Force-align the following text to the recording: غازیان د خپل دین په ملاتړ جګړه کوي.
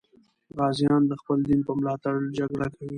غازیان 0.57 1.01
د 1.07 1.13
خپل 1.21 1.39
دین 1.49 1.61
په 1.67 1.71
ملاتړ 1.79 2.15
جګړه 2.37 2.67
کوي. 2.75 2.89